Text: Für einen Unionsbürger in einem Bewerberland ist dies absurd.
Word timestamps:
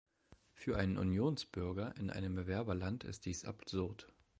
Für 0.55 0.77
einen 0.77 0.97
Unionsbürger 0.97 1.93
in 1.97 2.09
einem 2.09 2.33
Bewerberland 2.33 3.03
ist 3.03 3.27
dies 3.27 3.45
absurd. 3.45 4.07